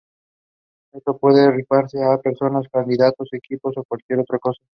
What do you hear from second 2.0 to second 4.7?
a: personas, candidatos, equipos, o cualquier otra cosa.